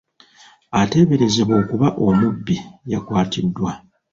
[0.81, 2.55] Ateeberezebwa okuba omubbi
[2.91, 3.71] yakwatiddwa.